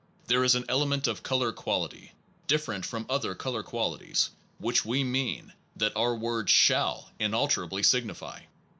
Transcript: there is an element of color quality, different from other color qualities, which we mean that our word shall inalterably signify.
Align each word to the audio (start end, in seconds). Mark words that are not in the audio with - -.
there 0.25 0.43
is 0.43 0.55
an 0.55 0.65
element 0.67 1.05
of 1.05 1.21
color 1.21 1.51
quality, 1.51 2.11
different 2.47 2.83
from 2.83 3.05
other 3.07 3.35
color 3.35 3.61
qualities, 3.61 4.31
which 4.57 4.83
we 4.83 5.03
mean 5.03 5.53
that 5.75 5.95
our 5.95 6.15
word 6.15 6.49
shall 6.49 7.11
inalterably 7.19 7.83
signify. 7.83 8.39